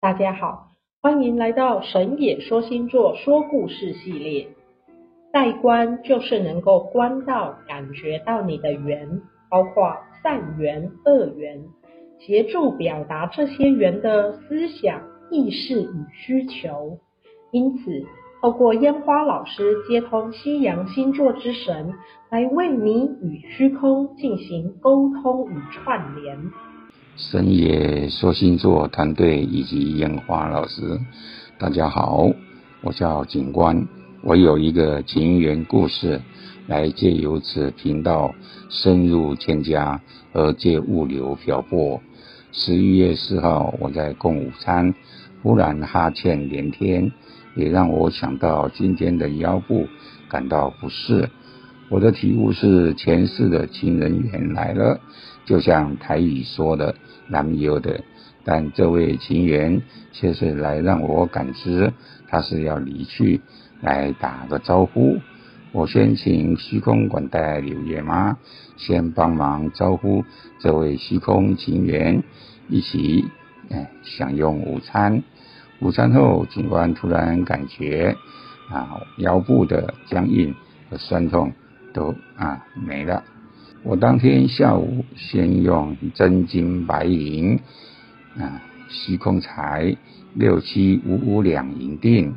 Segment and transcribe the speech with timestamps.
[0.00, 0.68] 大家好，
[1.02, 4.46] 欢迎来到神野说星座说故事系列。
[5.32, 11.64] 带观就是能够观到、感觉到你的缘，包括善缘、恶缘，
[12.20, 17.00] 协助表达这些缘的思想、意识与需求。
[17.50, 18.06] 因此，
[18.40, 21.92] 透过烟花老师接通西洋星座之神，
[22.30, 26.38] 来为你与虚空进行沟通与串联。
[27.18, 31.00] 神野说星座团队以及烟花老师，
[31.58, 32.30] 大家好，
[32.80, 33.88] 我叫景观，
[34.22, 36.20] 我有一个情缘故事，
[36.68, 38.32] 来借由此频道
[38.70, 40.00] 深入千家，
[40.32, 42.00] 而借物流漂泊。
[42.52, 44.94] 十一月四号，我在共午餐，
[45.42, 47.10] 忽然哈欠连天。
[47.56, 49.88] 也让我想到今天的腰部
[50.28, 51.28] 感到不适。
[51.90, 55.00] 我的体悟是前世的情人缘来了，
[55.44, 56.94] 就像台语说的
[57.28, 58.02] “男友的”，
[58.44, 59.82] 但这位情缘
[60.12, 61.92] 却是来让我感知
[62.28, 63.40] 他是要离去，
[63.80, 65.18] 来打个招呼。
[65.72, 68.38] 我先请虚空管带柳叶妈
[68.78, 70.24] 先帮忙招呼
[70.58, 72.22] 这位虚空情缘，
[72.68, 73.26] 一起
[73.70, 75.22] 哎享用午餐。
[75.80, 78.16] 午餐后，警官突然感觉
[78.70, 80.54] 啊腰部的僵硬
[80.90, 81.52] 和酸痛
[81.92, 83.22] 都啊没了。
[83.84, 87.60] 我当天下午先用真金白银
[88.36, 89.96] 啊虚空财
[90.34, 92.34] 六七五五两银锭，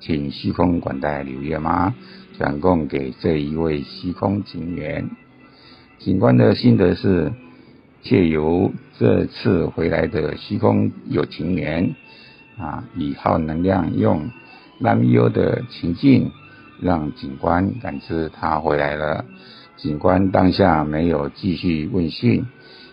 [0.00, 1.92] 请虚空管带柳叶妈
[2.38, 5.10] 转供给这一位虚空情缘。
[5.98, 7.32] 警官的心得是，
[8.02, 11.94] 借由这次回来的虚空有情缘。
[12.56, 14.30] 啊，以耗能量用
[14.78, 16.30] 拉米欧的情境，
[16.80, 19.24] 让警官感知他回来了。
[19.76, 22.46] 警官当下没有继续问讯，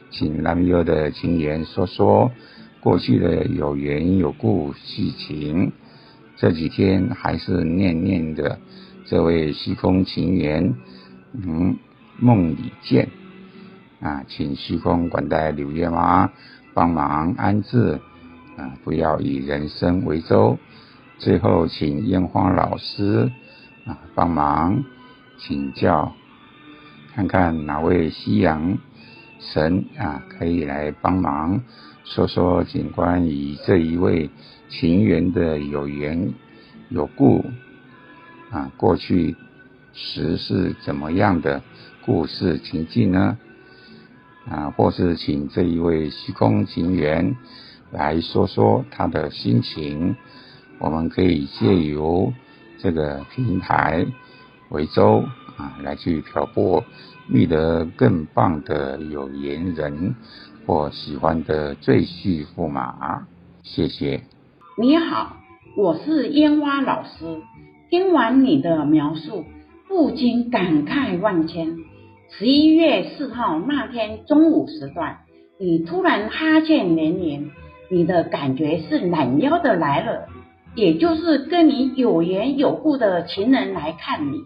[0.09, 2.31] 请拉米欧的情缘说说
[2.79, 5.71] 过去的有缘有故事情。
[6.37, 8.59] 这几天还是念念的
[9.05, 10.73] 这位虚空情缘，
[11.33, 11.77] 嗯，
[12.17, 13.09] 梦里见。
[14.01, 16.31] 啊，请虚空管带柳叶妈
[16.73, 17.99] 帮忙安置。
[18.57, 20.57] 啊，不要以人生为舟。
[21.19, 23.31] 最后，请烟花老师
[23.85, 24.83] 啊帮忙
[25.37, 26.13] 请教，
[27.13, 28.77] 看看哪位西洋
[29.39, 31.61] 神啊可以来帮忙
[32.05, 34.29] 说说警官与这一位
[34.69, 36.33] 情缘的有缘
[36.89, 37.45] 有故
[38.49, 39.35] 啊，过去
[39.93, 41.61] 时是怎么样的
[42.05, 43.37] 故事情境呢？
[44.49, 47.35] 啊，或是请这一位虚空情缘。
[47.91, 50.15] 来说说他的心情，
[50.79, 52.33] 我们可以借由
[52.77, 54.05] 这个平台
[54.69, 55.25] 为舟
[55.61, 56.83] 啊，来去挑拨，
[57.27, 60.15] 觅得更棒的有缘人
[60.65, 63.27] 或喜欢的赘婿驸马。
[63.61, 64.21] 谢谢。
[64.75, 65.37] 你好，
[65.77, 67.09] 我是烟花老师。
[67.91, 69.45] 听完你的描述，
[69.87, 71.77] 不禁感慨万千。
[72.31, 75.19] 十一月四号那天中午时段，
[75.59, 77.51] 你突然哈欠连连。
[77.91, 80.27] 你的感觉是懒腰的来了，
[80.73, 84.37] 也就是跟你有缘有故的情人来看你，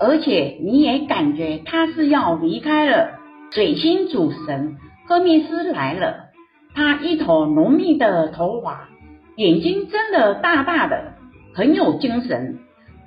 [0.00, 3.20] 而且你也感觉他是要离开了。
[3.52, 6.30] 水星主神赫密斯来了，
[6.74, 8.88] 他一头浓密的头发，
[9.36, 11.12] 眼睛睁得大大的，
[11.54, 12.58] 很有精神。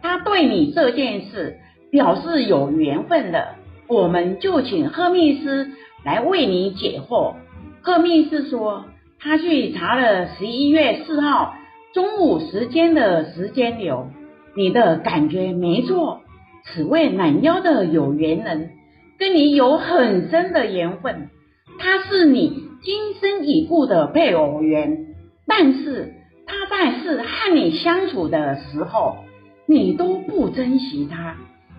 [0.01, 1.57] 他对你这件事
[1.91, 3.55] 表示有缘分的，
[3.87, 5.71] 我们就请赫密斯
[6.05, 7.33] 来为你解惑。
[7.81, 8.85] 赫密斯说。
[9.25, 11.55] 他去查了十一月四号
[11.93, 14.09] 中午时间的时间流，
[14.53, 16.22] 你的感觉没错，
[16.65, 18.71] 此位拦腰的有缘人
[19.19, 21.29] 跟你有很深的缘分，
[21.79, 25.07] 他是你今生已故的配偶缘，
[25.45, 26.13] 但是
[26.45, 29.17] 他在世和你相处的时候，
[29.65, 31.35] 你都不珍惜他，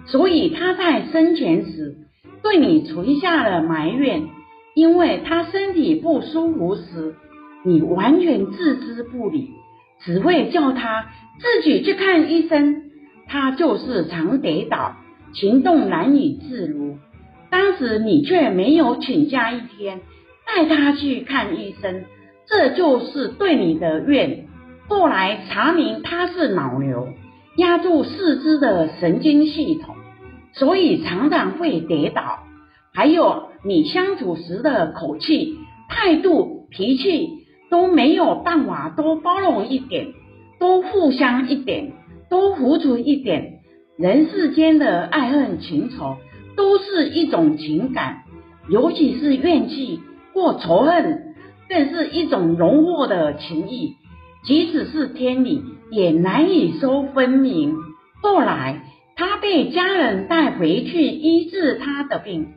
[0.06, 1.96] 所以他在生前时
[2.42, 4.24] 对你存下了埋怨，
[4.74, 7.14] 因为他身体不舒服时。
[7.66, 9.48] 你完全置之不理，
[10.00, 11.06] 只会叫他
[11.40, 12.90] 自己去看医生，
[13.26, 14.96] 他就是常跌倒，
[15.32, 16.98] 行动难以自如。
[17.50, 20.00] 当时你却没有请假一天
[20.46, 22.04] 带他去看医生，
[22.46, 24.46] 这就是对你的怨。
[24.88, 27.08] 后来查明他是脑瘤，
[27.56, 29.94] 压住四肢的神经系统，
[30.52, 32.40] 所以常常会跌倒。
[32.92, 37.44] 还有你相处时的口气、态度、脾气。
[37.70, 40.06] 都没有办法多包容一点，
[40.60, 41.90] 多互相一点，
[42.34, 43.60] 多付出一点。
[43.96, 46.16] 人世间的爱恨情仇
[46.56, 48.24] 都是一种情感，
[48.68, 50.00] 尤其是怨气
[50.32, 51.36] 或仇恨，
[51.68, 53.92] 更是一种浓厚的情谊。
[54.42, 57.76] 即使是天理，也难以说分明。
[58.20, 58.82] 后来，
[59.14, 62.48] 他被家人带回去医治他的病，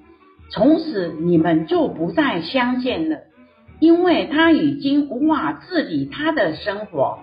[0.50, 3.18] 从此你们就不再相见了，
[3.80, 7.20] 因为他已经无法自理他的生活，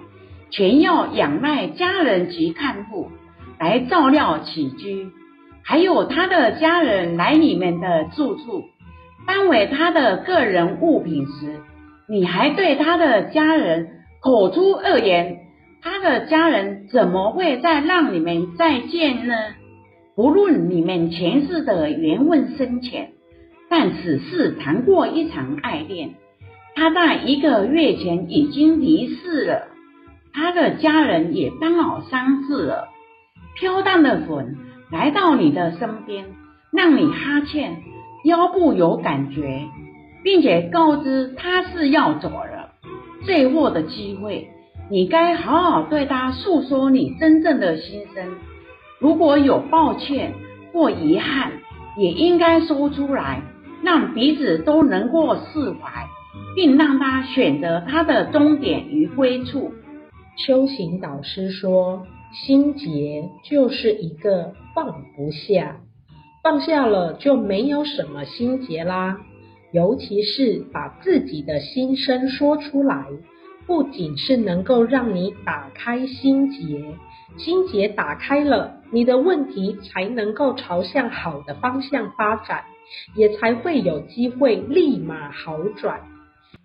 [0.57, 3.11] 全要仰赖家人及看护
[3.59, 5.09] 来照料起居。
[5.65, 8.63] 还有他的家人来你们的住处，
[9.27, 11.57] 搬回他的个人物品时，
[12.09, 13.89] 你还对他的家人
[14.23, 15.39] 口出恶言，
[15.83, 19.35] 他的家人怎么会再让你们再见呢？
[20.15, 23.09] 不论你们前世的缘分深浅，
[23.69, 26.11] 但此事谈过一场爱恋，
[26.77, 29.69] 他在一个月前已经离世了，
[30.35, 32.89] 他的家人也刚好丧事了，
[33.55, 34.57] 飘荡的魂。
[34.91, 36.27] 来到你的身边，
[36.71, 37.83] 让你哈欠，
[38.25, 39.63] 腰部有感觉，
[40.23, 42.71] 并且告知他是要走了。
[43.25, 44.49] 最后的机会，
[44.91, 48.37] 你该好好对他诉说你真正的心声。
[49.01, 50.35] 如果有抱歉
[50.73, 51.53] 或遗憾，
[51.97, 53.43] 也应该说出来，
[53.83, 56.07] 让彼此都能够释怀，
[56.55, 59.73] 并让他选择他的终点与归处。
[60.37, 62.07] 修行导师说。
[62.47, 65.77] 心结就是一个放不下，
[66.43, 69.19] 放下了就没有什么心结啦。
[69.71, 73.07] 尤其是把自己的心声说出来，
[73.69, 76.97] 不仅是能够让你打开心结，
[77.39, 82.65] 心结打开了，你的问题才能够朝向好的方向发展，
[83.15, 86.01] 也才会有机会立马好转。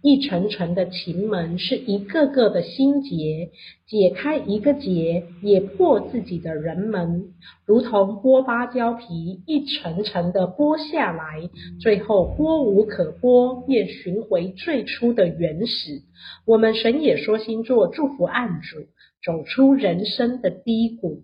[0.02, 3.52] 一层层的情门是一个个的心结，
[3.88, 7.34] 解开一个结，也破自己的人门，
[7.66, 11.50] 如同剥芭蕉皮，一层层的剥下来，
[11.82, 16.02] 最后剥无可剥，便寻回最初的原始。
[16.46, 18.78] 我们神野说星座祝福案主
[19.24, 21.24] 走出人生的低谷。